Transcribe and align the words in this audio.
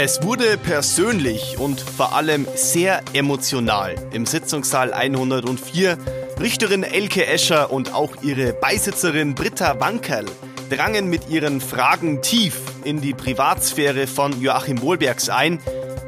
Es 0.00 0.22
wurde 0.22 0.56
persönlich 0.58 1.58
und 1.58 1.80
vor 1.80 2.14
allem 2.14 2.46
sehr 2.54 3.02
emotional. 3.14 3.96
Im 4.12 4.26
Sitzungssaal 4.26 4.92
104 4.92 5.98
Richterin 6.40 6.84
Elke 6.84 7.26
Escher 7.26 7.72
und 7.72 7.92
auch 7.92 8.22
ihre 8.22 8.52
Beisitzerin 8.52 9.34
Britta 9.34 9.80
Wankerl 9.80 10.26
drangen 10.70 11.10
mit 11.10 11.28
ihren 11.28 11.60
Fragen 11.60 12.22
tief 12.22 12.60
in 12.84 13.00
die 13.00 13.12
Privatsphäre 13.12 14.06
von 14.06 14.40
Joachim 14.40 14.82
Wohlbergs 14.82 15.30
ein. 15.30 15.58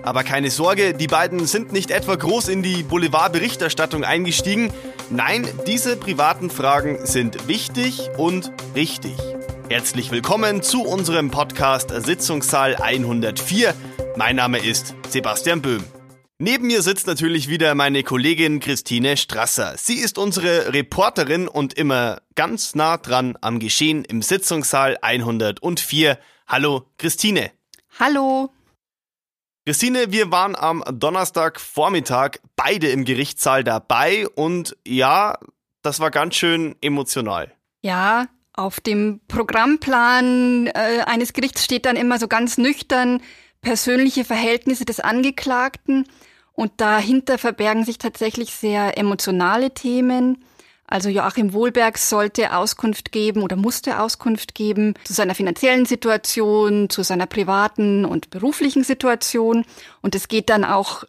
Aber 0.04 0.22
keine 0.22 0.52
Sorge, 0.52 0.95
die 0.95 1.09
beiden 1.09 1.45
sind 1.46 1.72
nicht 1.72 1.91
etwa 1.91 2.14
groß 2.14 2.46
in 2.46 2.62
die 2.62 2.84
Boulevardberichterstattung 2.84 4.04
eingestiegen. 4.04 4.72
Nein, 5.11 5.48
diese 5.66 5.96
privaten 5.96 6.48
Fragen 6.48 7.04
sind 7.07 7.48
wichtig 7.48 8.09
und 8.16 8.52
richtig. 8.77 9.16
Herzlich 9.71 10.11
willkommen 10.11 10.64
zu 10.64 10.82
unserem 10.82 11.30
Podcast 11.30 11.91
Sitzungssaal 11.91 12.75
104. 12.75 13.72
Mein 14.17 14.35
Name 14.35 14.58
ist 14.58 14.96
Sebastian 15.08 15.63
Böhm. 15.63 15.85
Neben 16.39 16.67
mir 16.67 16.82
sitzt 16.82 17.07
natürlich 17.07 17.49
wieder 17.49 17.77
meine 17.77 18.03
Kollegin 18.03 18.58
Christine 18.58 19.17
Strasser. 19.17 19.77
Sie 19.77 19.94
ist 19.94 20.18
unsere 20.18 20.75
Reporterin 20.75 21.46
und 21.46 21.75
immer 21.75 22.21
ganz 22.35 22.75
nah 22.75 22.96
dran 22.96 23.39
am 23.43 23.61
Geschehen 23.61 24.04
im 24.04 24.22
Sitzungssaal 24.22 24.99
104. 25.03 26.18
Hallo 26.49 26.86
Christine. 26.99 27.52
Hallo. 28.00 28.50
Christine, 29.64 30.11
wir 30.11 30.32
waren 30.32 30.57
am 30.57 30.82
Donnerstagvormittag 30.91 32.39
beide 32.56 32.89
im 32.89 33.05
Gerichtssaal 33.05 33.62
dabei 33.62 34.27
und 34.27 34.77
ja, 34.84 35.39
das 35.83 36.00
war 36.00 36.11
ganz 36.11 36.34
schön 36.34 36.75
emotional. 36.80 37.52
Ja, 37.83 38.27
auf 38.53 38.81
dem 38.81 39.20
Programmplan 39.28 40.67
äh, 40.69 41.03
eines 41.06 41.33
Gerichts 41.33 41.64
steht 41.64 41.86
dann 41.86 41.97
immer 41.97 42.19
so 42.19 42.28
ganz 42.28 42.58
nüchtern 42.58 43.22
persönliche 43.62 44.25
Verhältnisse 44.25 44.84
des 44.84 45.00
Angeklagten 45.00 46.06
und 46.52 46.72
dahinter 46.78 47.39
verbergen 47.39 47.84
sich 47.84 47.98
tatsächlich 47.98 48.52
sehr 48.52 48.98
emotionale 48.98 49.72
Themen. 49.72 50.44
Also 50.86 51.08
Joachim 51.08 51.52
Wohlberg 51.52 51.98
sollte 51.98 52.55
Auskunft 52.55 53.12
geben 53.12 53.42
oder 53.42 53.55
musste 53.55 54.00
Auskunft 54.00 54.55
geben 54.55 54.94
zu 55.05 55.12
seiner 55.12 55.36
finanziellen 55.36 55.86
Situation, 55.86 56.91
zu 56.91 57.05
seiner 57.05 57.27
privaten 57.27 58.05
und 58.05 58.30
beruflichen 58.30 58.83
Situation. 58.83 59.64
Und 60.02 60.17
es 60.17 60.27
geht 60.27 60.50
dann 60.50 60.64
auch 60.64 61.05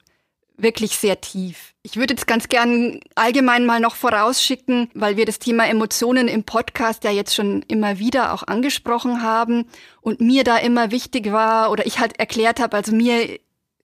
wirklich 0.58 0.98
sehr 0.98 1.22
tief. 1.22 1.74
Ich 1.84 1.98
würde 1.98 2.14
jetzt 2.14 2.28
ganz 2.28 2.48
gern 2.48 3.00
allgemein 3.16 3.66
mal 3.66 3.80
noch 3.80 3.96
vorausschicken, 3.96 4.90
weil 4.94 5.18
wir 5.18 5.26
das 5.26 5.40
Thema 5.40 5.68
Emotionen 5.68 6.28
im 6.28 6.44
Podcast 6.44 7.04
ja 7.04 7.12
jetzt 7.12 7.34
schon 7.34 7.64
immer 7.68 7.98
wieder 7.98 8.34
auch 8.34 8.44
angesprochen 8.44 9.24
haben 9.24 9.66
und 10.02 10.22
mir 10.22 10.44
da 10.44 10.58
immer 10.58 10.92
wichtig 10.92 11.32
war 11.32 11.72
oder 11.72 11.86
ich 11.86 12.00
halt 12.00 12.20
erklärt 12.20 12.60
habe, 12.60 12.78
also 12.78 12.94
mir 12.94 13.40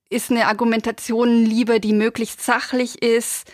ist 0.09 0.32
eine 0.32 0.48
Argumentation 0.48 1.44
lieber, 1.44 1.80
die 1.80 1.94
möglichst 1.94 2.42
sachlich 2.42 3.02
ist, 3.02 3.52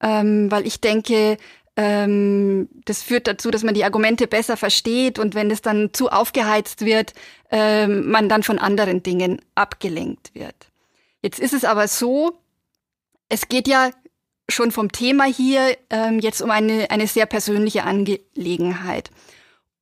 ähm, 0.00 0.50
weil 0.50 0.66
ich 0.66 0.80
denke, 0.80 1.38
ähm, 1.76 2.68
das 2.84 3.02
führt 3.02 3.26
dazu, 3.26 3.50
dass 3.50 3.62
man 3.62 3.74
die 3.74 3.84
Argumente 3.84 4.26
besser 4.26 4.56
versteht 4.56 5.18
und 5.18 5.34
wenn 5.34 5.50
es 5.50 5.62
dann 5.62 5.90
zu 5.92 6.08
aufgeheizt 6.08 6.84
wird, 6.84 7.12
ähm, 7.50 8.10
man 8.10 8.28
dann 8.28 8.42
von 8.42 8.58
anderen 8.58 9.02
Dingen 9.02 9.40
abgelenkt 9.54 10.34
wird. 10.34 10.54
Jetzt 11.22 11.38
ist 11.38 11.52
es 11.52 11.64
aber 11.64 11.88
so, 11.88 12.38
es 13.28 13.48
geht 13.48 13.68
ja 13.68 13.90
schon 14.48 14.70
vom 14.70 14.92
Thema 14.92 15.24
hier 15.24 15.76
ähm, 15.90 16.20
jetzt 16.20 16.40
um 16.40 16.50
eine, 16.50 16.90
eine 16.90 17.06
sehr 17.06 17.26
persönliche 17.26 17.84
Angelegenheit. 17.84 19.10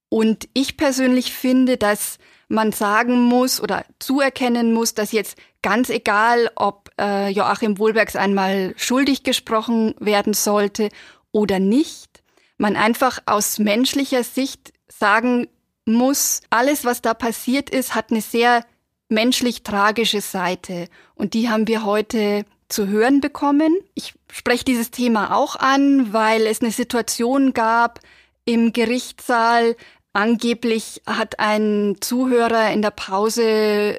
Und 0.09 0.49
ich 0.55 0.77
persönlich 0.77 1.33
finde, 1.33 1.77
dass 1.77 2.19
man 2.49 2.73
sagen 2.73 3.21
muss 3.23 3.61
oder 3.61 3.85
zuerkennen 3.99 4.73
muss, 4.73 4.95
dass 4.95 5.13
jetzt 5.13 5.37
ganz 5.63 5.91
egal, 5.91 6.51
ob 6.57 6.91
äh, 7.01 7.29
Joachim 7.31 7.79
Wohlbergs 7.79 8.17
einmal 8.17 8.75
schuldig 8.77 9.23
gesprochen 9.23 9.95
werden 9.99 10.35
sollte 10.35 10.89
oder 11.33 11.59
nicht, 11.59 12.23
man 12.59 12.77
einfach 12.77 13.19
aus 13.27 13.59
menschlicher 13.59 14.23
Sicht 14.23 14.73
sagen 14.89 15.49
muss, 15.85 16.43
alles, 16.51 16.85
was 16.85 17.03
da 17.03 17.13
passiert 17.13 17.71
ist, 17.71 17.95
hat 17.95 18.11
eine 18.11 18.21
sehr 18.21 18.65
menschlich 19.09 19.63
tragische 19.63 20.21
Seite. 20.21 20.89
Und 21.15 21.35
die 21.35 21.49
haben 21.49 21.67
wir 21.67 21.85
heute 21.85 22.45
zu 22.75 22.89
hören 22.89 23.21
bekommen. 23.21 23.79
Ich 23.95 24.15
spreche 24.31 24.65
dieses 24.65 24.91
Thema 24.91 25.35
auch 25.37 25.57
an, 25.57 26.13
weil 26.13 26.47
es 26.47 26.61
eine 26.61 26.73
Situation 26.73 27.53
gab 27.55 28.01
im 28.45 28.73
Gerichtssaal. 28.73 29.77
Angeblich 30.13 31.03
hat 31.07 31.41
ein 31.41 31.97
Zuhörer 32.01 32.73
in 32.73 32.83
der 32.83 32.91
Pause 32.91 33.43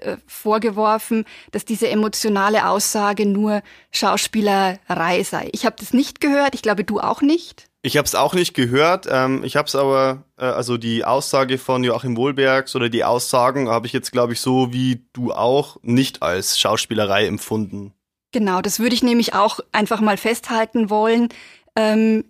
äh, 0.01 0.17
vorgeworfen, 0.27 1.25
dass 1.51 1.65
diese 1.65 1.89
emotionale 1.89 2.69
Aussage 2.69 3.25
nur 3.25 3.61
Schauspielerei 3.91 5.23
sei. 5.23 5.49
Ich 5.51 5.65
habe 5.65 5.75
das 5.79 5.93
nicht 5.93 6.21
gehört, 6.21 6.55
ich 6.55 6.61
glaube 6.61 6.83
du 6.83 6.99
auch 6.99 7.21
nicht. 7.21 7.67
Ich 7.81 7.97
habe 7.97 8.05
es 8.05 8.15
auch 8.15 8.33
nicht 8.33 8.53
gehört. 8.53 9.07
Ähm, 9.09 9.43
ich 9.43 9.55
habe 9.57 9.67
es 9.67 9.75
aber, 9.75 10.23
äh, 10.37 10.45
also 10.45 10.77
die 10.77 11.05
Aussage 11.05 11.57
von 11.57 11.83
Joachim 11.83 12.17
Wohlbergs 12.17 12.75
oder 12.75 12.89
die 12.89 13.03
Aussagen 13.03 13.69
habe 13.69 13.85
ich 13.85 13.93
jetzt, 13.93 14.11
glaube 14.11 14.33
ich, 14.33 14.41
so 14.41 14.73
wie 14.73 15.05
du 15.13 15.33
auch 15.33 15.77
nicht 15.81 16.23
als 16.23 16.57
Schauspielerei 16.57 17.27
empfunden. 17.27 17.93
Genau, 18.35 18.61
das 18.61 18.79
würde 18.81 18.93
ich 18.93 19.01
nämlich 19.01 19.33
auch 19.33 19.61
einfach 19.71 20.01
mal 20.01 20.17
festhalten 20.17 20.89
wollen. 20.89 21.29
Ähm, 21.77 22.25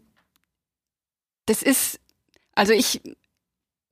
das 1.48 1.64
ist, 1.64 2.00
also 2.54 2.74
ich, 2.74 3.02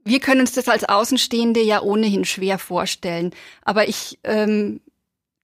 wir 0.04 0.20
können 0.20 0.42
uns 0.42 0.52
das 0.52 0.68
als 0.68 0.84
Außenstehende 0.84 1.64
ja 1.64 1.82
ohnehin 1.82 2.24
schwer 2.24 2.60
vorstellen. 2.60 3.34
Aber 3.64 3.88
ich 3.88 4.20
ähm, 4.24 4.80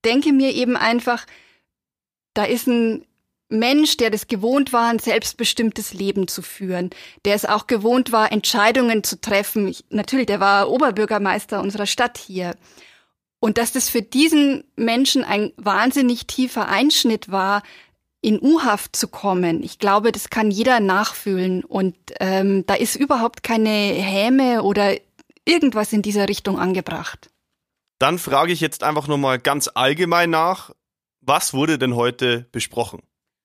denke 0.06 0.32
mir 0.32 0.54
eben 0.54 0.78
einfach, 0.78 1.26
da 2.36 2.44
ist 2.44 2.68
ein 2.68 3.04
Mensch, 3.48 3.98
der 3.98 4.12
das 4.12 4.28
gewohnt 4.28 4.72
war, 4.72 4.92
ein 4.92 5.00
selbstbestimmtes 5.00 5.96
Leben 5.96 6.28
zu 6.28 6.44
führen, 6.44 6.92
der 7.26 7.34
es 7.34 7.46
auch 7.46 7.66
gewohnt 7.66 8.12
war, 8.12 8.32
Entscheidungen 8.32 9.04
zu 9.04 9.20
treffen. 9.20 9.70
Ich, 9.70 9.86
natürlich, 9.90 10.28
der 10.28 10.40
war 10.40 10.70
Oberbürgermeister 10.70 11.62
unserer 11.62 11.88
Stadt 11.88 12.20
hier. 12.20 12.56
Und 13.40 13.58
dass 13.58 13.72
das 13.72 13.90
für 13.90 14.02
diesen 14.02 14.64
Menschen 14.76 15.24
ein 15.24 15.54
wahnsinnig 15.58 16.28
tiefer 16.28 16.68
Einschnitt 16.68 17.32
war, 17.32 17.64
in 18.22 18.40
U-Haft 18.42 18.96
zu 18.96 19.08
kommen. 19.08 19.64
Ich 19.64 19.80
glaube, 19.80 20.12
das 20.12 20.30
kann 20.30 20.52
jeder 20.52 20.80
nachfühlen. 20.80 21.64
Und 21.64 21.96
ähm, 22.20 22.66
da 22.66 22.74
ist 22.74 22.96
überhaupt 22.96 23.44
keine 23.44 23.70
Häme 23.70 24.64
oder 24.64 24.96
irgendwas 25.46 25.94
in 25.94 26.02
dieser 26.02 26.28
Richtung 26.28 26.60
angebracht. 26.60 27.30
Dann 27.98 28.20
frage 28.20 28.52
ich 28.52 28.62
jetzt 28.62 28.84
einfach 28.84 29.08
nochmal 29.08 29.40
ganz 29.40 29.70
allgemein 29.74 30.30
nach, 30.30 30.72
was 31.22 31.54
wurde 31.54 31.78
denn 31.78 31.96
heute 31.96 32.48
besprochen? 32.52 33.02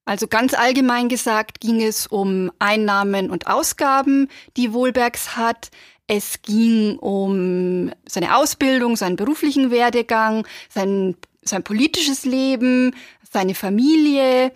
Also 0.06 0.26
ganz 0.28 0.54
allgemein 0.54 1.08
gesagt 1.08 1.60
ging 1.60 1.82
es 1.82 2.06
um 2.06 2.52
Einnahmen 2.58 3.30
und 3.30 3.46
Ausgaben, 3.46 4.28
die 4.56 4.72
Wohlbergs 4.72 5.36
hat. 5.36 5.70
Es 6.06 6.42
ging 6.42 6.98
um 6.98 7.90
seine 8.06 8.36
Ausbildung, 8.36 8.96
seinen 8.96 9.16
beruflichen 9.16 9.70
Werdegang, 9.70 10.46
sein, 10.68 11.16
sein 11.42 11.62
politisches 11.62 12.24
Leben, 12.24 12.94
seine 13.30 13.54
Familie. 13.54 14.52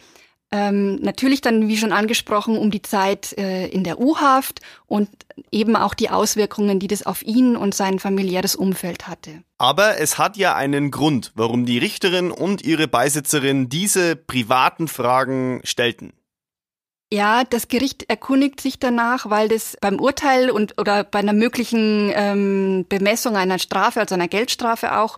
Ähm, 0.51 0.97
natürlich 0.97 1.43
dann, 1.43 1.69
wie 1.69 1.77
schon 1.77 1.93
angesprochen, 1.93 2.57
um 2.57 2.71
die 2.71 2.81
Zeit 2.81 3.37
äh, 3.37 3.67
in 3.67 3.85
der 3.85 4.01
U-Haft 4.01 4.61
und 4.87 5.11
eben 5.51 5.77
auch 5.77 5.93
die 5.93 6.09
Auswirkungen, 6.09 6.79
die 6.79 6.87
das 6.87 7.05
auf 7.05 7.23
ihn 7.23 7.55
und 7.55 7.75
sein 7.75 7.99
familiäres 7.99 8.57
Umfeld 8.57 9.09
hatte. 9.09 9.43
Aber 9.59 9.99
es 9.99 10.17
hat 10.17 10.39
ja 10.39 10.55
einen 10.55 10.91
Grund, 10.91 11.33
warum 11.35 11.67
die 11.67 11.77
Richterin 11.77 12.31
und 12.31 12.65
ihre 12.65 12.89
Beisitzerin 12.89 13.69
diese 13.69 14.17
privaten 14.17 14.89
Fragen 14.89 15.61
stellten. 15.65 16.15
Ja, 17.11 17.45
das 17.45 17.69
Gericht 17.69 18.09
erkundigt 18.11 18.61
sich 18.61 18.79
danach, 18.79 19.31
weil 19.31 19.49
das 19.49 19.79
beim 19.81 19.99
Urteil 19.99 20.51
und 20.51 20.79
oder 20.79 21.05
bei 21.05 21.21
einer 21.21 21.33
möglichen 21.33 22.13
ähm, 22.15 22.85
Bemessung 22.89 23.35
einer 23.37 23.59
Strafe, 23.59 24.01
also 24.01 24.15
einer 24.15 24.29
Geldstrafe 24.29 24.99
auch, 24.99 25.17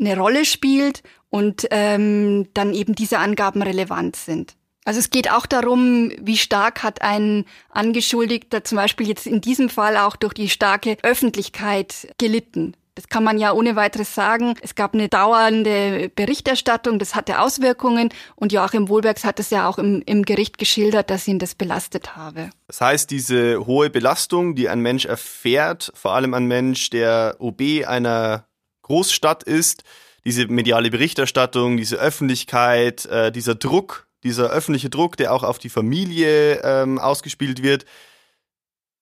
eine 0.00 0.16
Rolle 0.16 0.46
spielt 0.46 1.02
und 1.28 1.66
ähm, 1.70 2.48
dann 2.54 2.72
eben 2.72 2.94
diese 2.94 3.18
Angaben 3.18 3.60
relevant 3.60 4.16
sind. 4.16 4.54
Also 4.86 5.00
es 5.00 5.10
geht 5.10 5.30
auch 5.30 5.44
darum, 5.44 6.12
wie 6.18 6.38
stark 6.38 6.82
hat 6.82 7.02
ein 7.02 7.44
Angeschuldigter 7.68 8.64
zum 8.64 8.76
Beispiel 8.76 9.06
jetzt 9.06 9.26
in 9.26 9.42
diesem 9.42 9.68
Fall 9.68 9.98
auch 9.98 10.16
durch 10.16 10.32
die 10.32 10.48
starke 10.48 10.96
Öffentlichkeit 11.02 12.08
gelitten. 12.16 12.74
Das 12.98 13.06
kann 13.06 13.22
man 13.22 13.38
ja 13.38 13.52
ohne 13.52 13.76
weiteres 13.76 14.12
sagen. 14.12 14.54
Es 14.60 14.74
gab 14.74 14.92
eine 14.92 15.08
dauernde 15.08 16.10
Berichterstattung, 16.16 16.98
das 16.98 17.14
hatte 17.14 17.40
Auswirkungen 17.40 18.08
und 18.34 18.52
Joachim 18.52 18.88
Wohlbergs 18.88 19.22
hat 19.24 19.38
es 19.38 19.50
ja 19.50 19.68
auch 19.68 19.78
im, 19.78 20.02
im 20.04 20.24
Gericht 20.24 20.58
geschildert, 20.58 21.08
dass 21.08 21.28
ihn 21.28 21.38
das 21.38 21.54
belastet 21.54 22.16
habe. 22.16 22.50
Das 22.66 22.80
heißt, 22.80 23.08
diese 23.12 23.64
hohe 23.64 23.88
Belastung, 23.88 24.56
die 24.56 24.68
ein 24.68 24.80
Mensch 24.80 25.04
erfährt, 25.04 25.92
vor 25.94 26.16
allem 26.16 26.34
ein 26.34 26.46
Mensch, 26.46 26.90
der 26.90 27.36
OB 27.38 27.86
einer 27.86 28.48
Großstadt 28.82 29.44
ist, 29.44 29.84
diese 30.24 30.48
mediale 30.48 30.90
Berichterstattung, 30.90 31.76
diese 31.76 31.98
Öffentlichkeit, 31.98 33.06
äh, 33.06 33.30
dieser 33.30 33.54
Druck, 33.54 34.08
dieser 34.24 34.50
öffentliche 34.50 34.90
Druck, 34.90 35.16
der 35.16 35.32
auch 35.32 35.44
auf 35.44 35.60
die 35.60 35.70
Familie 35.70 36.62
ähm, 36.64 36.98
ausgespielt 36.98 37.62
wird, 37.62 37.84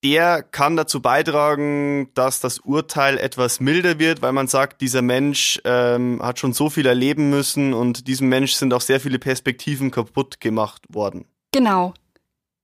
der 0.06 0.44
kann 0.44 0.76
dazu 0.76 1.02
beitragen, 1.02 2.10
dass 2.14 2.38
das 2.38 2.60
Urteil 2.60 3.18
etwas 3.18 3.58
milder 3.58 3.98
wird, 3.98 4.22
weil 4.22 4.30
man 4.30 4.46
sagt, 4.46 4.80
dieser 4.80 5.02
Mensch 5.02 5.60
ähm, 5.64 6.20
hat 6.22 6.38
schon 6.38 6.52
so 6.52 6.70
viel 6.70 6.86
erleben 6.86 7.28
müssen 7.28 7.74
und 7.74 8.06
diesem 8.06 8.28
Mensch 8.28 8.52
sind 8.52 8.72
auch 8.72 8.80
sehr 8.82 9.00
viele 9.00 9.18
Perspektiven 9.18 9.90
kaputt 9.90 10.40
gemacht 10.40 10.84
worden. 10.90 11.24
Genau, 11.50 11.92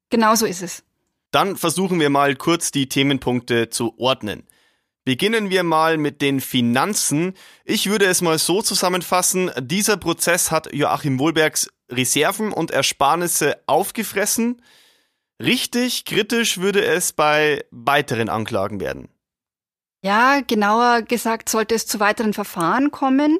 genau 0.08 0.36
so 0.36 0.46
ist 0.46 0.62
es. 0.62 0.84
Dann 1.32 1.56
versuchen 1.56 1.98
wir 1.98 2.10
mal 2.10 2.36
kurz 2.36 2.70
die 2.70 2.88
Themenpunkte 2.88 3.70
zu 3.70 3.98
ordnen. 3.98 4.46
Beginnen 5.04 5.50
wir 5.50 5.64
mal 5.64 5.98
mit 5.98 6.22
den 6.22 6.40
Finanzen. 6.40 7.32
Ich 7.64 7.90
würde 7.90 8.04
es 8.04 8.22
mal 8.22 8.38
so 8.38 8.62
zusammenfassen, 8.62 9.50
dieser 9.60 9.96
Prozess 9.96 10.52
hat 10.52 10.72
Joachim 10.72 11.18
Wohlbergs 11.18 11.68
Reserven 11.90 12.52
und 12.52 12.70
Ersparnisse 12.70 13.56
aufgefressen. 13.66 14.62
Richtig 15.42 16.04
kritisch 16.04 16.58
würde 16.58 16.84
es 16.84 17.12
bei 17.12 17.64
weiteren 17.72 18.28
Anklagen 18.28 18.78
werden. 18.78 19.08
Ja, 20.04 20.40
genauer 20.40 21.02
gesagt 21.02 21.48
sollte 21.48 21.74
es 21.74 21.86
zu 21.86 21.98
weiteren 21.98 22.32
Verfahren 22.32 22.92
kommen. 22.92 23.38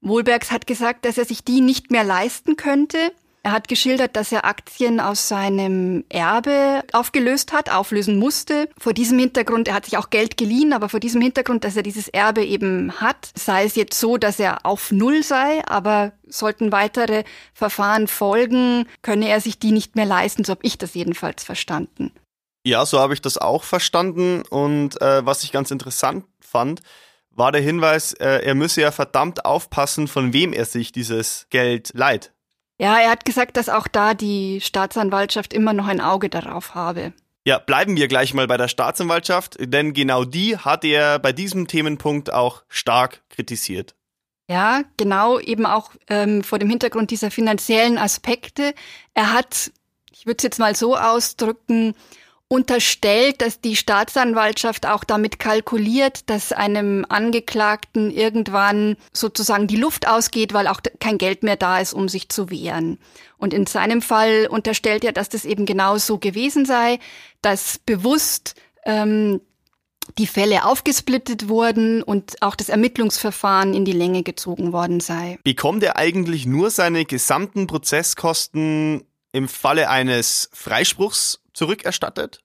Wohlbergs 0.00 0.52
hat 0.52 0.68
gesagt, 0.68 1.04
dass 1.04 1.18
er 1.18 1.24
sich 1.24 1.42
die 1.42 1.60
nicht 1.60 1.90
mehr 1.90 2.04
leisten 2.04 2.56
könnte. 2.56 3.12
Er 3.44 3.50
hat 3.50 3.66
geschildert, 3.66 4.14
dass 4.14 4.30
er 4.30 4.44
Aktien 4.44 5.00
aus 5.00 5.26
seinem 5.26 6.04
Erbe 6.08 6.84
aufgelöst 6.92 7.52
hat, 7.52 7.70
auflösen 7.70 8.16
musste. 8.16 8.68
Vor 8.78 8.92
diesem 8.92 9.18
Hintergrund, 9.18 9.66
er 9.66 9.74
hat 9.74 9.86
sich 9.86 9.98
auch 9.98 10.10
Geld 10.10 10.36
geliehen, 10.36 10.72
aber 10.72 10.88
vor 10.88 11.00
diesem 11.00 11.20
Hintergrund, 11.20 11.64
dass 11.64 11.76
er 11.76 11.82
dieses 11.82 12.06
Erbe 12.06 12.44
eben 12.44 13.00
hat, 13.00 13.30
sei 13.34 13.64
es 13.64 13.74
jetzt 13.74 13.98
so, 13.98 14.16
dass 14.16 14.38
er 14.38 14.64
auf 14.64 14.92
Null 14.92 15.24
sei, 15.24 15.60
aber 15.66 16.12
sollten 16.28 16.70
weitere 16.70 17.24
Verfahren 17.52 18.06
folgen, 18.06 18.86
könne 19.02 19.28
er 19.28 19.40
sich 19.40 19.58
die 19.58 19.72
nicht 19.72 19.96
mehr 19.96 20.06
leisten, 20.06 20.44
so 20.44 20.52
habe 20.52 20.64
ich 20.64 20.78
das 20.78 20.94
jedenfalls 20.94 21.42
verstanden. 21.42 22.12
Ja, 22.64 22.86
so 22.86 23.00
habe 23.00 23.12
ich 23.12 23.20
das 23.20 23.38
auch 23.38 23.64
verstanden. 23.64 24.42
Und 24.50 25.00
äh, 25.02 25.26
was 25.26 25.42
ich 25.42 25.50
ganz 25.50 25.72
interessant 25.72 26.26
fand, 26.40 26.80
war 27.30 27.50
der 27.50 27.60
Hinweis, 27.60 28.12
äh, 28.12 28.44
er 28.44 28.54
müsse 28.54 28.82
ja 28.82 28.92
verdammt 28.92 29.44
aufpassen, 29.44 30.06
von 30.06 30.32
wem 30.32 30.52
er 30.52 30.64
sich 30.64 30.92
dieses 30.92 31.48
Geld 31.50 31.90
leiht. 31.94 32.32
Ja, 32.78 32.98
er 32.98 33.10
hat 33.10 33.24
gesagt, 33.24 33.56
dass 33.56 33.68
auch 33.68 33.86
da 33.86 34.14
die 34.14 34.60
Staatsanwaltschaft 34.60 35.52
immer 35.52 35.72
noch 35.72 35.86
ein 35.86 36.00
Auge 36.00 36.28
darauf 36.28 36.74
habe. 36.74 37.12
Ja, 37.44 37.58
bleiben 37.58 37.96
wir 37.96 38.06
gleich 38.06 38.34
mal 38.34 38.46
bei 38.46 38.56
der 38.56 38.68
Staatsanwaltschaft, 38.68 39.56
denn 39.58 39.92
genau 39.94 40.24
die 40.24 40.56
hat 40.56 40.84
er 40.84 41.18
bei 41.18 41.32
diesem 41.32 41.66
Themenpunkt 41.66 42.32
auch 42.32 42.62
stark 42.68 43.22
kritisiert. 43.30 43.96
Ja, 44.48 44.82
genau, 44.96 45.40
eben 45.40 45.66
auch 45.66 45.92
ähm, 46.08 46.44
vor 46.44 46.58
dem 46.58 46.68
Hintergrund 46.68 47.10
dieser 47.10 47.30
finanziellen 47.30 47.98
Aspekte. 47.98 48.74
Er 49.14 49.32
hat, 49.32 49.72
ich 50.12 50.26
würde 50.26 50.36
es 50.38 50.42
jetzt 50.44 50.58
mal 50.58 50.76
so 50.76 50.96
ausdrücken, 50.96 51.94
unterstellt, 52.52 53.40
dass 53.40 53.62
die 53.62 53.76
Staatsanwaltschaft 53.76 54.84
auch 54.84 55.04
damit 55.04 55.38
kalkuliert, 55.38 56.28
dass 56.28 56.52
einem 56.52 57.06
Angeklagten 57.08 58.10
irgendwann 58.10 58.98
sozusagen 59.10 59.68
die 59.68 59.76
Luft 59.76 60.06
ausgeht, 60.06 60.52
weil 60.52 60.66
auch 60.66 60.80
kein 61.00 61.16
Geld 61.16 61.44
mehr 61.44 61.56
da 61.56 61.78
ist, 61.78 61.94
um 61.94 62.10
sich 62.10 62.28
zu 62.28 62.50
wehren. 62.50 62.98
Und 63.38 63.54
in 63.54 63.64
seinem 63.64 64.02
Fall 64.02 64.48
unterstellt 64.50 65.02
er, 65.02 65.12
dass 65.12 65.30
das 65.30 65.46
eben 65.46 65.64
genau 65.64 65.96
so 65.96 66.18
gewesen 66.18 66.66
sei, 66.66 66.98
dass 67.40 67.78
bewusst 67.78 68.54
ähm, 68.84 69.40
die 70.18 70.26
Fälle 70.26 70.66
aufgesplittet 70.66 71.48
wurden 71.48 72.02
und 72.02 72.42
auch 72.42 72.54
das 72.54 72.68
Ermittlungsverfahren 72.68 73.72
in 73.72 73.86
die 73.86 73.92
Länge 73.92 74.24
gezogen 74.24 74.74
worden 74.74 75.00
sei. 75.00 75.38
Bekommt 75.42 75.82
er 75.84 75.96
eigentlich 75.96 76.44
nur 76.44 76.68
seine 76.70 77.06
gesamten 77.06 77.66
Prozesskosten 77.66 79.04
im 79.32 79.48
Falle 79.48 79.88
eines 79.88 80.50
Freispruchs 80.52 81.41
zurückerstattet? 81.54 82.40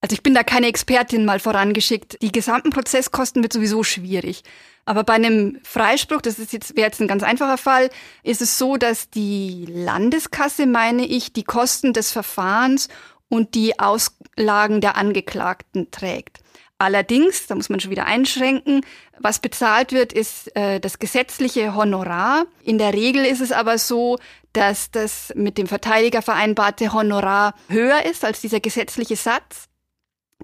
Also 0.00 0.14
ich 0.14 0.22
bin 0.22 0.34
da 0.34 0.42
keine 0.42 0.68
Expertin 0.68 1.24
mal 1.24 1.40
vorangeschickt. 1.40 2.22
Die 2.22 2.30
gesamten 2.30 2.70
Prozesskosten 2.70 3.42
wird 3.42 3.52
sowieso 3.52 3.82
schwierig. 3.82 4.42
Aber 4.84 5.02
bei 5.02 5.14
einem 5.14 5.58
Freispruch, 5.64 6.20
das 6.20 6.38
ist 6.38 6.52
jetzt, 6.52 6.76
wäre 6.76 6.86
jetzt 6.86 7.00
ein 7.00 7.08
ganz 7.08 7.24
einfacher 7.24 7.58
Fall, 7.58 7.90
ist 8.22 8.40
es 8.40 8.56
so, 8.56 8.76
dass 8.76 9.10
die 9.10 9.66
Landeskasse, 9.68 10.66
meine 10.66 11.04
ich, 11.04 11.32
die 11.32 11.42
Kosten 11.42 11.92
des 11.92 12.12
Verfahrens 12.12 12.88
und 13.28 13.56
die 13.56 13.80
Auslagen 13.80 14.80
der 14.80 14.96
Angeklagten 14.96 15.90
trägt. 15.90 16.38
Allerdings, 16.78 17.46
da 17.46 17.54
muss 17.54 17.70
man 17.70 17.80
schon 17.80 17.90
wieder 17.90 18.04
einschränken, 18.04 18.82
was 19.18 19.38
bezahlt 19.38 19.92
wird, 19.92 20.12
ist 20.12 20.54
äh, 20.54 20.78
das 20.78 20.98
gesetzliche 20.98 21.74
Honorar. 21.74 22.44
In 22.62 22.76
der 22.76 22.92
Regel 22.92 23.24
ist 23.24 23.40
es 23.40 23.50
aber 23.50 23.78
so, 23.78 24.18
dass 24.52 24.90
das 24.90 25.32
mit 25.34 25.56
dem 25.56 25.66
Verteidiger 25.66 26.20
vereinbarte 26.20 26.92
Honorar 26.92 27.54
höher 27.68 28.04
ist 28.04 28.24
als 28.24 28.42
dieser 28.42 28.60
gesetzliche 28.60 29.16
Satz. 29.16 29.68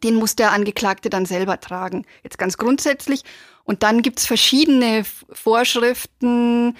Den 0.02 0.14
muss 0.14 0.34
der 0.34 0.52
Angeklagte 0.52 1.11
dann 1.11 1.26
selber 1.26 1.61
tragen. 1.61 2.06
Jetzt 2.23 2.38
ganz 2.38 2.56
grundsätzlich. 2.56 3.25
Und 3.64 3.82
dann 3.82 4.00
gibt's 4.00 4.26
verschiedene 4.26 5.05
Vorschriften, 5.31 6.76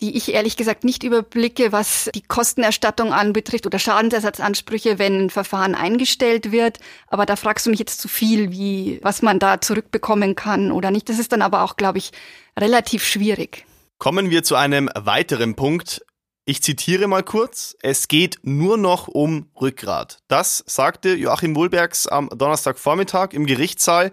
die 0.00 0.16
ich 0.16 0.32
ehrlich 0.32 0.56
gesagt 0.56 0.84
nicht 0.84 1.04
überblicke, 1.04 1.72
was 1.72 2.10
die 2.14 2.22
Kostenerstattung 2.22 3.12
anbetrifft 3.12 3.66
oder 3.66 3.78
Schadensersatzansprüche, 3.78 4.98
wenn 4.98 5.26
ein 5.26 5.30
Verfahren 5.30 5.74
eingestellt 5.74 6.50
wird. 6.50 6.78
Aber 7.06 7.26
da 7.26 7.36
fragst 7.36 7.66
du 7.66 7.70
mich 7.70 7.78
jetzt 7.78 8.00
zu 8.00 8.08
viel, 8.08 8.50
wie, 8.50 8.98
was 9.02 9.22
man 9.22 9.38
da 9.38 9.60
zurückbekommen 9.60 10.34
kann 10.34 10.72
oder 10.72 10.90
nicht. 10.90 11.08
Das 11.08 11.18
ist 11.18 11.32
dann 11.32 11.42
aber 11.42 11.62
auch, 11.62 11.76
glaube 11.76 11.98
ich, 11.98 12.10
relativ 12.58 13.04
schwierig. 13.04 13.64
Kommen 13.98 14.30
wir 14.30 14.42
zu 14.42 14.56
einem 14.56 14.90
weiteren 14.94 15.54
Punkt. 15.54 16.04
Ich 16.44 16.62
zitiere 16.62 17.06
mal 17.06 17.22
kurz. 17.22 17.76
Es 17.80 18.08
geht 18.08 18.38
nur 18.42 18.76
noch 18.76 19.08
um 19.08 19.48
Rückgrat. 19.58 20.18
Das 20.28 20.62
sagte 20.66 21.14
Joachim 21.14 21.56
Wohlbergs 21.56 22.06
am 22.06 22.28
Donnerstagvormittag 22.28 23.32
im 23.32 23.46
Gerichtssaal. 23.46 24.10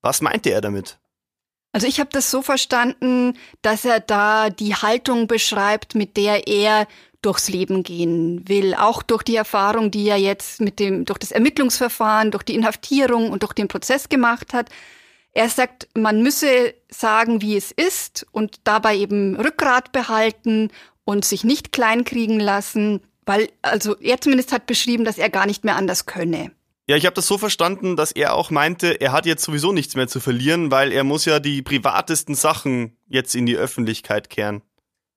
Was 0.00 0.22
meinte 0.22 0.50
er 0.50 0.60
damit? 0.60 0.98
Also 1.72 1.86
ich 1.86 2.00
habe 2.00 2.10
das 2.12 2.30
so 2.30 2.42
verstanden, 2.42 3.38
dass 3.62 3.84
er 3.84 4.00
da 4.00 4.50
die 4.50 4.74
Haltung 4.74 5.26
beschreibt, 5.26 5.94
mit 5.94 6.18
der 6.18 6.46
er 6.46 6.86
durchs 7.22 7.48
Leben 7.48 7.82
gehen 7.82 8.46
will, 8.48 8.74
auch 8.74 9.02
durch 9.02 9.22
die 9.22 9.36
Erfahrung, 9.36 9.90
die 9.90 10.08
er 10.08 10.18
jetzt 10.18 10.60
mit 10.60 10.78
dem 10.78 11.04
durch 11.04 11.18
das 11.18 11.30
Ermittlungsverfahren, 11.30 12.30
durch 12.30 12.42
die 12.42 12.54
Inhaftierung 12.54 13.30
und 13.30 13.42
durch 13.42 13.52
den 13.52 13.68
Prozess 13.68 14.08
gemacht 14.08 14.52
hat. 14.52 14.68
Er 15.32 15.48
sagt, 15.48 15.88
man 15.94 16.22
müsse 16.22 16.74
sagen, 16.90 17.40
wie 17.40 17.56
es 17.56 17.70
ist 17.70 18.26
und 18.32 18.56
dabei 18.64 18.96
eben 18.96 19.36
Rückgrat 19.36 19.92
behalten 19.92 20.70
und 21.04 21.24
sich 21.24 21.42
nicht 21.42 21.72
kleinkriegen 21.72 22.38
lassen, 22.38 23.00
weil 23.24 23.48
also 23.62 23.96
er 23.98 24.20
zumindest 24.20 24.52
hat 24.52 24.66
beschrieben, 24.66 25.04
dass 25.04 25.16
er 25.16 25.30
gar 25.30 25.46
nicht 25.46 25.64
mehr 25.64 25.76
anders 25.76 26.04
könne. 26.04 26.50
Ja, 26.92 26.98
ich 26.98 27.06
habe 27.06 27.14
das 27.14 27.26
so 27.26 27.38
verstanden, 27.38 27.96
dass 27.96 28.12
er 28.12 28.34
auch 28.34 28.50
meinte, 28.50 29.00
er 29.00 29.12
hat 29.12 29.24
jetzt 29.24 29.44
sowieso 29.44 29.72
nichts 29.72 29.96
mehr 29.96 30.08
zu 30.08 30.20
verlieren, 30.20 30.70
weil 30.70 30.92
er 30.92 31.04
muss 31.04 31.24
ja 31.24 31.40
die 31.40 31.62
privatesten 31.62 32.34
Sachen 32.34 32.98
jetzt 33.08 33.34
in 33.34 33.46
die 33.46 33.56
Öffentlichkeit 33.56 34.28
kehren. 34.28 34.60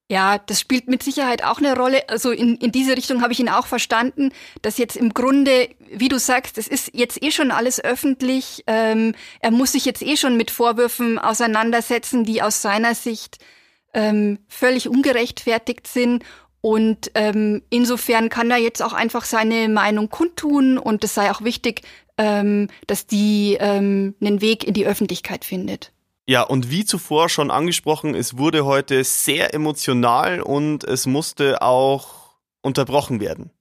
Ja, 0.09 0.37
das 0.37 0.61
spielt 0.61 0.87
mit 0.87 1.03
Sicherheit 1.03 1.43
auch 1.43 1.57
eine 1.57 1.75
Rolle. 1.75 2.07
Also 2.07 2.31
in, 2.31 2.55
in 2.55 2.71
diese 2.71 2.95
Richtung 2.95 3.21
habe 3.21 3.33
ich 3.33 3.41
ihn 3.41 3.49
auch 3.49 3.67
verstanden, 3.67 4.31
dass 4.61 4.77
jetzt 4.77 4.95
im 4.95 5.13
Grunde, 5.13 5.67
wie 5.91 6.07
du 6.07 6.17
sagst, 6.17 6.57
es 6.57 6.69
ist 6.69 6.91
jetzt 6.93 7.21
eh 7.21 7.31
schon 7.31 7.51
alles 7.51 7.83
öffentlich. 7.83 8.63
Ähm, 8.67 9.13
er 9.41 9.51
muss 9.51 9.73
sich 9.73 9.83
jetzt 9.83 10.01
eh 10.01 10.15
schon 10.15 10.37
mit 10.37 10.51
Vorwürfen 10.51 11.19
auseinandersetzen, 11.19 12.23
die 12.23 12.41
aus 12.41 12.61
seiner 12.61 12.95
Sicht 12.95 13.39
ähm, 13.93 14.39
völlig 14.47 14.87
ungerechtfertigt 14.87 15.87
sind. 15.87 16.23
Und 16.65 17.11
ähm, 17.13 17.61
insofern 17.69 18.29
kann 18.29 18.49
er 18.49 18.57
jetzt 18.57 18.81
auch 18.81 18.93
einfach 18.93 19.25
seine 19.25 19.69
Meinung 19.69 20.09
kundtun 20.09 20.79
und 20.79 21.03
es 21.03 21.13
sei 21.13 21.29
auch 21.29 21.43
wichtig, 21.43 21.83
ähm, 22.17 22.69
dass 22.87 23.05
die 23.05 23.55
ähm, 23.59 24.15
einen 24.19 24.41
Weg 24.41 24.63
in 24.63 24.73
die 24.73 24.87
Öffentlichkeit 24.87 25.45
findet. 25.45 25.91
Ja, 26.25 26.41
und 26.41 26.71
wie 26.71 26.83
zuvor 26.83 27.29
schon 27.29 27.51
angesprochen, 27.51 28.15
es 28.15 28.39
wurde 28.39 28.65
heute 28.65 29.03
sehr 29.03 29.53
emotional 29.53 30.41
und 30.41 30.83
es 30.83 31.05
musste 31.05 31.61
auch 31.61 32.31
unterbrochen 32.63 33.19
werden. 33.19 33.51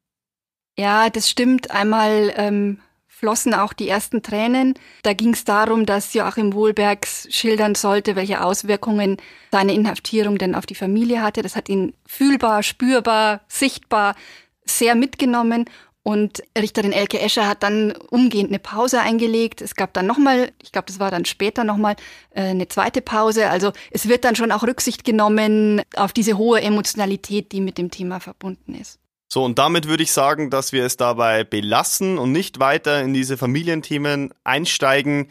Ja, 0.79 1.11
das 1.11 1.29
stimmt. 1.29 1.73
Einmal 1.73 2.33
ähm, 2.37 2.81
flossen 3.16 3.54
auch 3.54 3.73
die 3.73 3.88
ersten 3.88 4.23
Tränen. 4.23 4.75
Da 5.02 5.12
ging 5.12 5.33
es 5.35 5.44
darum, 5.44 5.87
dass 5.87 6.14
Joachim 6.14 6.52
Wohlbergs 6.52 7.28
schildern 7.30 7.75
sollte, 7.75 8.16
welche 8.16 8.42
Auswirkungen 8.44 9.18
seine 9.52 9.73
Inhaftierung 9.73 10.37
denn 10.37 10.54
auf 10.54 10.66
die 10.66 10.75
Familie 10.75 11.23
hatte. 11.23 11.42
Das 11.42 11.56
hat 11.56 11.68
ihn 11.68 11.94
fühlbar, 12.06 12.62
spürbar, 12.62 13.40
sichtbar 13.49 14.14
sehr 14.66 14.94
mitgenommen. 14.94 15.66
Und 16.02 16.42
Richterin 16.59 16.92
Elke 16.92 17.18
Escher 17.18 17.49
hat 17.49 17.62
dann 17.62 17.92
umgehend 18.11 18.50
eine 18.50 18.59
Pause 18.59 19.00
eingelegt. 19.00 19.62
Es 19.62 19.75
gab 19.75 19.94
dann 19.94 20.06
nochmal, 20.06 20.52
ich 20.62 20.71
glaube, 20.71 20.87
das 20.87 21.00
war 21.00 21.11
dann 21.11 21.25
später 21.25 21.64
nochmal 21.64 21.97
äh, 22.30 22.42
eine 22.42 22.68
zweite 22.68 23.00
Pause. 23.00 23.49
Also 23.49 23.73
es 23.90 24.06
wird 24.06 24.25
dann 24.25 24.37
schon 24.37 24.52
auch 24.52 24.64
Rücksicht 24.64 25.04
genommen 25.04 25.80
auf 25.97 26.12
diese 26.12 26.37
hohe 26.37 26.61
Emotionalität, 26.61 27.52
die 27.52 27.62
mit 27.62 27.78
dem 27.78 27.90
Thema 27.90 28.21
verbunden 28.21 28.75
ist. 28.75 28.99
So, 29.35 29.43
und 29.43 29.59
damit 29.59 29.88
würde 29.88 30.05
ich 30.05 30.12
sagen, 30.12 30.49
dass 30.49 30.71
wir 30.71 30.85
es 30.85 30.97
dabei 30.97 31.43
belassen 31.43 32.19
und 32.19 32.31
nicht 32.31 32.61
weiter 32.61 33.03
in 33.03 33.12
diese 33.12 33.37
Familienthemen 33.37 34.33
einsteigen. 34.45 35.26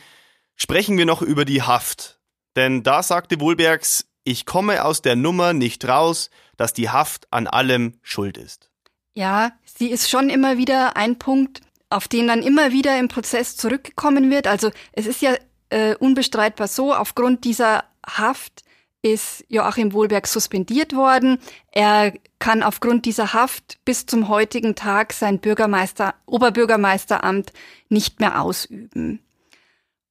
Sprechen 0.57 0.98
wir 0.98 1.05
noch 1.05 1.22
über 1.22 1.45
die 1.45 1.62
Haft. 1.62 2.19
Denn 2.57 2.83
da 2.83 3.01
sagte 3.01 3.39
Wohlbergs, 3.39 4.05
ich 4.25 4.45
komme 4.45 4.83
aus 4.83 5.01
der 5.01 5.15
Nummer 5.15 5.53
nicht 5.53 5.88
raus, 5.88 6.31
dass 6.57 6.74
die 6.74 6.89
Haft 6.89 7.31
an 7.31 7.48
allem 7.48 7.93
schuld 8.01 8.38
ist. 8.38 8.69
Ja, 9.13 9.53
sie 9.63 9.89
ist 9.89 10.10
schon 10.10 10.29
immer 10.29 10.57
wieder 10.57 10.98
ein 10.98 11.17
Punkt, 11.17 11.62
auf 11.89 12.10
den 12.10 12.27
dann 12.27 12.43
immer 12.43 12.74
wieder 12.74 13.00
im 13.00 13.07
Prozess 13.07 13.55
zurückgekommen 13.55 14.29
wird. 14.29 14.48
Also 14.48 14.72
es 14.91 15.07
ist 15.07 15.22
ja 15.22 15.33
äh, 15.69 15.95
unbestreitbar 15.95 16.67
so, 16.67 16.93
aufgrund 16.93 17.45
dieser 17.45 17.86
Haft 18.05 18.63
ist 19.03 19.45
Joachim 19.50 19.93
Wohlberg 19.93 20.25
suspendiert 20.25 20.95
worden. 20.95 21.38
Er 21.72 22.13
kann 22.39 22.63
aufgrund 22.63 23.05
dieser 23.05 23.33
Haft 23.33 23.77
bis 23.86 24.05
zum 24.05 24.29
heutigen 24.29 24.75
Tag 24.75 25.13
sein 25.13 25.39
Bürgermeister, 25.39 26.15
Oberbürgermeisteramt 26.25 27.51
nicht 27.89 28.19
mehr 28.19 28.41
ausüben. 28.41 29.19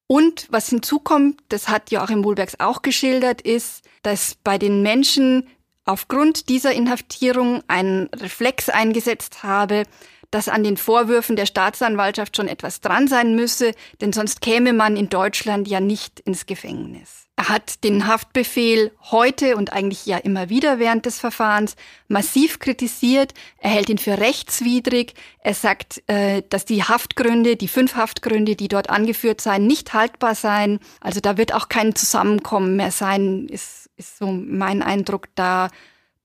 Und 0.06 0.46
was 0.50 0.68
hinzukommt, 0.68 1.40
das 1.48 1.68
hat 1.68 1.90
Joachim 1.90 2.22
Wohlbergs 2.22 2.60
auch 2.60 2.82
geschildert, 2.82 3.40
ist, 3.40 3.82
dass 4.02 4.34
bei 4.34 4.58
den 4.58 4.82
Menschen 4.82 5.48
aufgrund 5.86 6.50
dieser 6.50 6.72
Inhaftierung 6.72 7.62
ein 7.66 8.10
Reflex 8.14 8.68
eingesetzt 8.68 9.42
habe, 9.42 9.84
dass 10.30 10.48
an 10.48 10.64
den 10.64 10.76
Vorwürfen 10.76 11.36
der 11.36 11.46
Staatsanwaltschaft 11.46 12.36
schon 12.36 12.48
etwas 12.48 12.80
dran 12.80 13.08
sein 13.08 13.34
müsse, 13.36 13.72
denn 14.00 14.12
sonst 14.12 14.42
käme 14.42 14.74
man 14.74 14.96
in 14.96 15.08
Deutschland 15.08 15.66
ja 15.66 15.80
nicht 15.80 16.20
ins 16.20 16.46
Gefängnis. 16.46 17.26
Er 17.42 17.48
hat 17.48 17.82
den 17.82 18.06
Haftbefehl 18.06 18.92
heute 19.10 19.56
und 19.56 19.72
eigentlich 19.72 20.06
ja 20.06 20.16
immer 20.16 20.48
wieder 20.48 20.78
während 20.78 21.06
des 21.06 21.18
Verfahrens 21.18 21.74
massiv 22.06 22.60
kritisiert. 22.60 23.34
Er 23.58 23.70
hält 23.70 23.88
ihn 23.88 23.98
für 23.98 24.18
rechtswidrig. 24.18 25.14
Er 25.40 25.54
sagt, 25.54 26.04
äh, 26.06 26.42
dass 26.48 26.64
die 26.66 26.84
Haftgründe, 26.84 27.56
die 27.56 27.66
fünf 27.66 27.96
Haftgründe, 27.96 28.54
die 28.54 28.68
dort 28.68 28.90
angeführt 28.90 29.40
seien, 29.40 29.66
nicht 29.66 29.92
haltbar 29.92 30.36
seien. 30.36 30.78
Also 31.00 31.18
da 31.18 31.36
wird 31.36 31.52
auch 31.52 31.68
kein 31.68 31.96
Zusammenkommen 31.96 32.76
mehr 32.76 32.92
sein, 32.92 33.48
ist, 33.48 33.90
ist 33.96 34.18
so 34.18 34.26
mein 34.30 34.80
Eindruck. 34.80 35.26
Da 35.34 35.68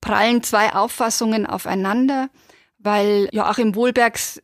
prallen 0.00 0.44
zwei 0.44 0.72
Auffassungen 0.72 1.46
aufeinander 1.46 2.28
weil 2.78 3.28
Joachim 3.32 3.74
Wohlbergs 3.74 4.40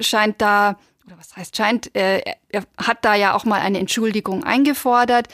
scheint 0.00 0.42
da, 0.42 0.76
oder 1.06 1.16
was 1.18 1.36
heißt 1.36 1.56
scheint, 1.56 1.94
äh, 1.94 2.20
er 2.48 2.64
hat 2.76 3.04
da 3.04 3.14
ja 3.14 3.34
auch 3.34 3.44
mal 3.44 3.60
eine 3.60 3.78
Entschuldigung 3.78 4.44
eingefordert. 4.44 5.28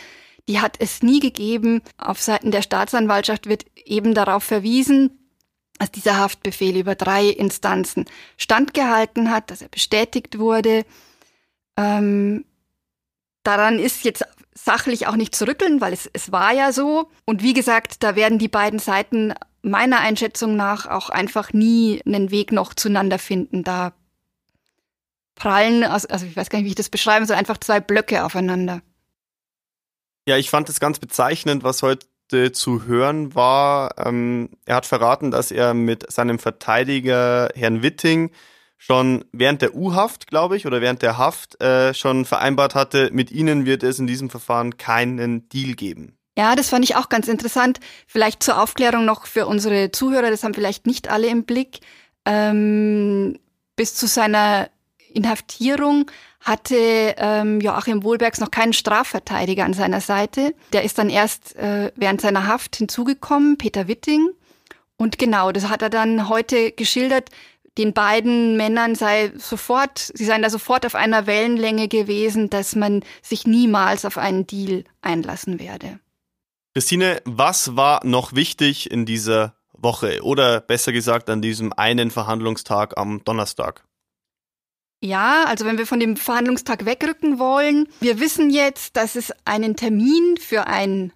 Die 0.48 0.60
hat 0.60 0.76
es 0.80 1.02
nie 1.02 1.20
gegeben. 1.20 1.82
Auf 1.98 2.20
Seiten 2.20 2.50
der 2.50 2.62
Staatsanwaltschaft 2.62 3.48
wird 3.48 3.64
eben 3.84 4.14
darauf 4.14 4.42
verwiesen, 4.42 5.18
dass 5.78 5.90
dieser 5.90 6.18
Haftbefehl 6.18 6.76
über 6.76 6.94
drei 6.94 7.26
Instanzen 7.28 8.04
standgehalten 8.36 9.30
hat, 9.30 9.50
dass 9.50 9.62
er 9.62 9.68
bestätigt 9.68 10.38
wurde. 10.38 10.84
Ähm, 11.76 12.44
daran 13.42 13.78
ist 13.78 14.04
jetzt 14.04 14.24
sachlich 14.54 15.06
auch 15.06 15.16
nicht 15.16 15.34
zu 15.34 15.46
rütteln, 15.46 15.80
weil 15.80 15.92
es, 15.92 16.08
es 16.12 16.30
war 16.30 16.52
ja 16.52 16.72
so. 16.72 17.10
Und 17.24 17.42
wie 17.42 17.54
gesagt, 17.54 18.02
da 18.02 18.16
werden 18.16 18.38
die 18.38 18.48
beiden 18.48 18.78
Seiten 18.78 19.34
meiner 19.62 20.00
Einschätzung 20.00 20.56
nach 20.56 20.86
auch 20.86 21.08
einfach 21.08 21.52
nie 21.52 22.02
einen 22.04 22.30
Weg 22.30 22.52
noch 22.52 22.74
zueinander 22.74 23.18
finden. 23.18 23.64
Da 23.64 23.92
prallen, 25.34 25.84
also, 25.84 26.08
also 26.08 26.26
ich 26.26 26.36
weiß 26.36 26.50
gar 26.50 26.58
nicht, 26.58 26.66
wie 26.66 26.70
ich 26.70 26.76
das 26.76 26.90
beschreiben 26.90 27.26
soll, 27.26 27.36
einfach 27.36 27.58
zwei 27.58 27.80
Blöcke 27.80 28.24
aufeinander. 28.24 28.82
Ja, 30.26 30.36
ich 30.36 30.50
fand 30.50 30.68
es 30.68 30.80
ganz 30.80 30.98
bezeichnend, 30.98 31.64
was 31.64 31.82
heute 31.82 32.52
zu 32.52 32.84
hören 32.84 33.34
war. 33.34 33.94
Ähm, 33.98 34.50
er 34.64 34.76
hat 34.76 34.86
verraten, 34.86 35.30
dass 35.30 35.50
er 35.50 35.74
mit 35.74 36.10
seinem 36.10 36.38
Verteidiger 36.38 37.50
Herrn 37.54 37.82
Witting 37.82 38.30
schon 38.78 39.24
während 39.32 39.62
der 39.62 39.74
U-Haft, 39.74 40.26
glaube 40.26 40.56
ich, 40.56 40.66
oder 40.66 40.80
während 40.80 41.02
der 41.02 41.18
Haft 41.18 41.62
äh, 41.62 41.92
schon 41.94 42.24
vereinbart 42.24 42.74
hatte, 42.74 43.10
mit 43.12 43.30
ihnen 43.30 43.66
wird 43.66 43.82
es 43.82 43.98
in 43.98 44.06
diesem 44.06 44.30
Verfahren 44.30 44.76
keinen 44.76 45.48
Deal 45.50 45.74
geben. 45.74 46.16
Ja, 46.36 46.56
das 46.56 46.70
fand 46.70 46.84
ich 46.84 46.96
auch 46.96 47.08
ganz 47.08 47.28
interessant. 47.28 47.78
Vielleicht 48.06 48.42
zur 48.42 48.60
Aufklärung 48.60 49.04
noch 49.04 49.26
für 49.26 49.46
unsere 49.46 49.92
Zuhörer, 49.92 50.30
das 50.30 50.42
haben 50.42 50.54
vielleicht 50.54 50.86
nicht 50.86 51.08
alle 51.10 51.28
im 51.28 51.44
Blick. 51.44 51.80
Ähm, 52.24 53.38
bis 53.76 53.94
zu 53.94 54.06
seiner 54.06 54.68
Inhaftierung 55.12 56.10
hatte 56.40 57.14
ähm, 57.16 57.60
Joachim 57.60 58.02
Wohlbergs 58.02 58.40
noch 58.40 58.50
keinen 58.50 58.72
Strafverteidiger 58.72 59.64
an 59.64 59.74
seiner 59.74 60.00
Seite. 60.00 60.54
Der 60.72 60.82
ist 60.82 60.98
dann 60.98 61.10
erst 61.10 61.56
äh, 61.56 61.92
während 61.96 62.20
seiner 62.20 62.46
Haft 62.46 62.76
hinzugekommen, 62.76 63.58
Peter 63.58 63.88
Witting. 63.88 64.30
Und 64.96 65.18
genau, 65.18 65.52
das 65.52 65.68
hat 65.68 65.82
er 65.82 65.90
dann 65.90 66.28
heute 66.28 66.72
geschildert. 66.72 67.30
Den 67.78 67.94
beiden 67.94 68.56
Männern 68.56 68.94
sei 68.94 69.32
sofort, 69.36 69.98
sie 69.98 70.24
seien 70.24 70.42
da 70.42 70.50
sofort 70.50 70.84
auf 70.84 70.94
einer 70.94 71.26
Wellenlänge 71.26 71.88
gewesen, 71.88 72.50
dass 72.50 72.76
man 72.76 73.02
sich 73.22 73.46
niemals 73.46 74.04
auf 74.04 74.18
einen 74.18 74.46
Deal 74.46 74.84
einlassen 75.00 75.58
werde. 75.58 75.98
Christine, 76.74 77.20
was 77.24 77.76
war 77.76 78.04
noch 78.04 78.34
wichtig 78.34 78.90
in 78.90 79.06
dieser 79.06 79.54
Woche 79.72 80.22
oder 80.22 80.60
besser 80.60 80.92
gesagt 80.92 81.30
an 81.30 81.42
diesem 81.42 81.72
einen 81.72 82.10
Verhandlungstag 82.10 82.96
am 82.96 83.24
Donnerstag? 83.24 83.84
Ja, 85.04 85.44
also 85.44 85.64
wenn 85.64 85.78
wir 85.78 85.86
von 85.86 85.98
dem 85.98 86.16
Verhandlungstag 86.16 86.86
wegrücken 86.86 87.40
wollen, 87.40 87.88
wir 87.98 88.20
wissen 88.20 88.50
jetzt, 88.50 88.96
dass 88.96 89.16
es 89.16 89.32
einen 89.44 89.74
Termin 89.74 90.36
für 90.36 90.68
ein 90.68 91.12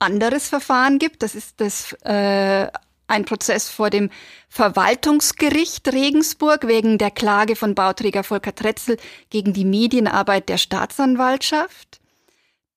anderes 0.00 0.48
Verfahren 0.48 0.98
gibt. 0.98 1.22
Das 1.22 1.36
ist 1.36 1.60
das 1.60 1.92
äh, 2.02 2.66
ein 3.06 3.24
Prozess 3.24 3.68
vor 3.68 3.90
dem 3.90 4.10
Verwaltungsgericht 4.48 5.86
Regensburg 5.92 6.66
wegen 6.66 6.98
der 6.98 7.12
Klage 7.12 7.54
von 7.54 7.76
Bauträger 7.76 8.24
Volker 8.24 8.56
Tretzel 8.56 8.96
gegen 9.30 9.52
die 9.52 9.64
Medienarbeit 9.64 10.48
der 10.48 10.58
Staatsanwaltschaft. 10.58 12.00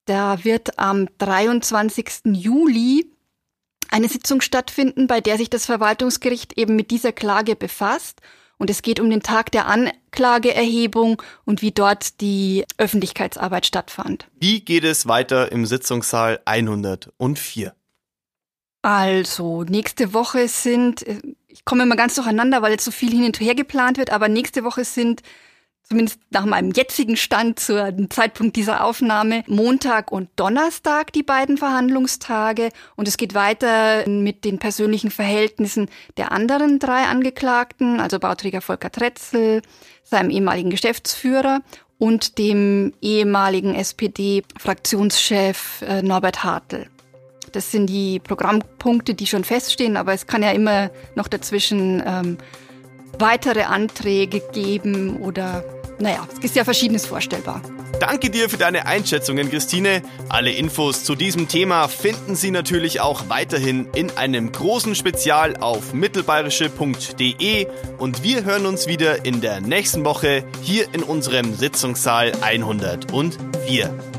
Da 0.06 0.44
wird 0.44 0.78
am 0.78 1.08
23. 1.18 2.22
Juli 2.26 3.12
eine 3.90 4.10
Sitzung 4.10 4.42
stattfinden, 4.42 5.08
bei 5.08 5.22
der 5.22 5.38
sich 5.38 5.50
das 5.50 5.66
Verwaltungsgericht 5.66 6.56
eben 6.56 6.76
mit 6.76 6.92
dieser 6.92 7.14
Klage 7.14 7.56
befasst. 7.56 8.22
Und 8.58 8.70
es 8.70 8.82
geht 8.82 9.00
um 9.00 9.10
den 9.10 9.22
Tag 9.22 9.52
der 9.52 9.68
Anklageerhebung 9.68 11.22
und 11.44 11.62
wie 11.62 11.72
dort 11.72 12.22
die 12.22 12.66
Öffentlichkeitsarbeit 12.78 13.66
stattfand. 13.66 14.28
Wie 14.40 14.62
geht 14.62 14.84
es 14.84 15.08
weiter 15.08 15.52
im 15.52 15.66
Sitzungssaal 15.66 16.40
104? 16.46 17.74
Also, 18.82 19.64
nächste 19.64 20.14
Woche 20.14 20.48
sind, 20.48 21.06
ich 21.48 21.66
komme 21.66 21.84
immer 21.84 21.96
ganz 21.96 22.16
durcheinander, 22.16 22.62
weil 22.62 22.72
jetzt 22.72 22.86
so 22.86 22.92
viel 22.92 23.12
hin 23.12 23.26
und 23.26 23.40
her 23.40 23.56
geplant 23.56 23.98
wird, 23.98 24.12
aber 24.12 24.30
nächste 24.30 24.64
Woche 24.64 24.86
sind 24.86 25.24
zumindest 25.88 26.20
nach 26.32 26.46
meinem 26.46 26.72
jetzigen 26.72 27.16
Stand 27.16 27.60
zu 27.60 27.94
Zeitpunkt 28.10 28.56
dieser 28.56 28.84
Aufnahme, 28.84 29.44
Montag 29.48 30.12
und 30.12 30.30
Donnerstag 30.36 31.14
die 31.14 31.24
beiden 31.24 31.58
Verhandlungstage. 31.58 32.70
Und 32.96 33.08
es 33.08 33.18
geht 33.18 33.34
weiter 33.34 34.08
mit 34.10 34.46
den 34.46 34.60
persönlichen 34.60 35.12
Verhältnissen 35.12 35.90
der 36.18 36.32
anderen 36.32 36.80
drei 36.80 37.04
Angeklagten, 37.04 38.00
also 38.00 38.20
Bauträger 38.20 38.62
Volker 38.62 38.92
Tretzel, 38.92 39.62
seinem 40.04 40.30
ehemaligen 40.30 40.70
Geschäftsführer 40.70 41.62
und 41.98 42.38
dem 42.38 42.94
ehemaligen 43.02 43.76
SPD-Fraktionschef 43.76 45.82
äh, 45.82 46.02
Norbert 46.02 46.44
Hartl. 46.44 46.88
Das 47.52 47.72
sind 47.72 47.88
die 47.88 48.20
Programmpunkte, 48.20 49.14
die 49.14 49.28
schon 49.28 49.46
feststehen, 49.46 49.96
aber 49.96 50.14
es 50.14 50.28
kann 50.28 50.44
ja 50.44 50.52
immer 50.52 50.92
noch 51.16 51.30
dazwischen 51.30 52.04
ähm, 52.06 52.38
weitere 53.20 53.64
Anträge 53.64 54.42
geben 54.52 55.18
oder 55.18 55.64
naja, 56.00 56.28
es 56.38 56.44
ist 56.44 56.56
ja 56.56 56.64
verschiedenes 56.64 57.06
vorstellbar. 57.06 57.62
Danke 58.00 58.30
dir 58.30 58.50
für 58.50 58.58
deine 58.58 58.88
Einschätzungen, 58.88 59.50
Christine. 59.50 60.02
Alle 60.28 60.52
Infos 60.52 61.06
zu 61.06 61.16
diesem 61.16 61.48
Thema 61.48 61.88
finden 61.88 62.36
Sie 62.36 62.52
natürlich 62.52 63.00
auch 63.00 63.30
weiterhin 63.30 63.88
in 63.96 64.12
einem 64.18 64.52
großen 64.52 64.96
Spezial 64.96 65.56
auf 65.58 65.94
mittelbayerische.de 65.94 67.68
und 67.98 68.24
wir 68.24 68.44
hören 68.44 68.66
uns 68.66 68.88
wieder 68.88 69.24
in 69.24 69.40
der 69.40 69.62
nächsten 69.62 70.04
Woche 70.04 70.44
hier 70.62 70.94
in 70.94 71.04
unserem 71.04 71.56
Sitzungssaal 71.56 72.34
104. 72.42 74.15